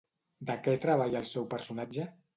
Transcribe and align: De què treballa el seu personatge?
De 0.49 0.55
què 0.67 0.73
treballa 0.85 1.23
el 1.23 1.29
seu 1.35 1.49
personatge? 1.53 2.13